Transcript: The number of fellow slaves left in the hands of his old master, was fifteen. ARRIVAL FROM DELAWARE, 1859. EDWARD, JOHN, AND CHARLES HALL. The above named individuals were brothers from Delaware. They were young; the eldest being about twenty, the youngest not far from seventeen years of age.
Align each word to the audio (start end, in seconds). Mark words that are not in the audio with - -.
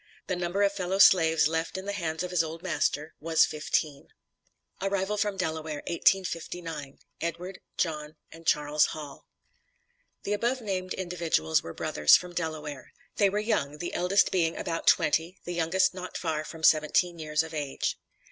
The 0.25 0.35
number 0.35 0.63
of 0.63 0.71
fellow 0.71 0.97
slaves 0.97 1.47
left 1.47 1.77
in 1.77 1.85
the 1.85 1.91
hands 1.93 2.23
of 2.23 2.31
his 2.31 2.43
old 2.43 2.63
master, 2.63 3.13
was 3.19 3.45
fifteen. 3.45 4.07
ARRIVAL 4.81 5.15
FROM 5.17 5.37
DELAWARE, 5.37 5.83
1859. 5.85 6.97
EDWARD, 7.21 7.59
JOHN, 7.77 8.15
AND 8.31 8.47
CHARLES 8.47 8.85
HALL. 8.97 9.27
The 10.23 10.33
above 10.33 10.59
named 10.59 10.95
individuals 10.95 11.61
were 11.61 11.75
brothers 11.75 12.15
from 12.15 12.33
Delaware. 12.33 12.93
They 13.17 13.29
were 13.29 13.37
young; 13.37 13.77
the 13.77 13.93
eldest 13.93 14.31
being 14.31 14.57
about 14.57 14.87
twenty, 14.87 15.37
the 15.43 15.53
youngest 15.53 15.93
not 15.93 16.17
far 16.17 16.43
from 16.45 16.63
seventeen 16.63 17.19
years 17.19 17.43
of 17.43 17.53
age. 17.53 17.99